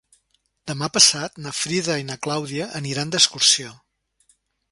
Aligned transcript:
Demà 0.69 0.87
passat 0.95 1.35
na 1.43 1.51
Frida 1.57 1.99
i 2.03 2.07
na 2.09 2.17
Clàudia 2.27 2.71
aniran 2.81 3.13
d'excursió. 3.17 3.77